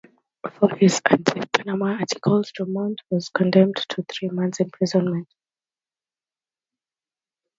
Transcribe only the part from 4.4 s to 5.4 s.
imprisonment.